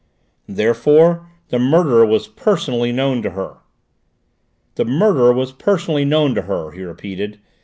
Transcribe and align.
Therefore 0.47 1.27
the 1.49 1.59
murderer 1.59 2.03
was 2.07 2.27
personally 2.27 2.91
known 2.91 3.21
to 3.21 3.29
her!" 3.29 3.57
"The 4.73 4.85
murderer 4.85 5.31
was 5.31 5.51
personally 5.51 6.05
known 6.05 6.33
to 6.33 6.41
her," 6.41 6.71
he 6.71 6.81
repeated. 6.81 7.37